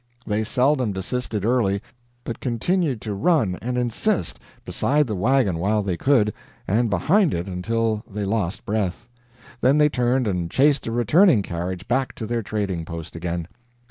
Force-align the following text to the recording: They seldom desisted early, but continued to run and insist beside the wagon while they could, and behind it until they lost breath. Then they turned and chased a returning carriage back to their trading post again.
They 0.25 0.43
seldom 0.43 0.93
desisted 0.93 1.45
early, 1.45 1.79
but 2.23 2.39
continued 2.39 3.01
to 3.01 3.13
run 3.13 3.59
and 3.61 3.77
insist 3.77 4.39
beside 4.65 5.05
the 5.05 5.15
wagon 5.15 5.59
while 5.59 5.83
they 5.83 5.95
could, 5.95 6.33
and 6.67 6.89
behind 6.89 7.35
it 7.35 7.45
until 7.45 8.03
they 8.09 8.25
lost 8.25 8.65
breath. 8.65 9.07
Then 9.61 9.77
they 9.77 9.89
turned 9.89 10.25
and 10.27 10.49
chased 10.49 10.87
a 10.87 10.91
returning 10.91 11.43
carriage 11.43 11.87
back 11.87 12.15
to 12.15 12.25
their 12.25 12.41
trading 12.41 12.83
post 12.83 13.15
again. 13.15 13.47